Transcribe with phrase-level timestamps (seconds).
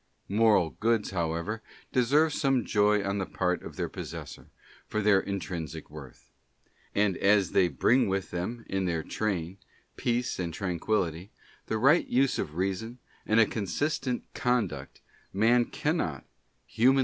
[0.29, 4.47] Moral Goods, however, deserve some Joy on the part of their possessor,
[4.87, 6.31] for their intrinsic worth.
[6.95, 9.59] And as they bring with them in their train
[9.97, 11.29] peace and tranquillity,
[11.67, 15.01] the right use of Reason, and a consistent conduct,
[15.33, 16.25] man cannot,
[16.65, 16.99] humanly VOL.